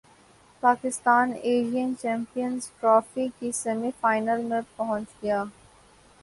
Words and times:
Pakistan 0.63 1.31
Asian 1.41 1.93
champions 2.01 2.69
trophy 2.79 3.27
کے 3.39 3.51
semi 3.53 3.91
final 3.99 4.43
میں 4.43 4.61
پہنچ 4.75 5.07
گیا 5.23 5.43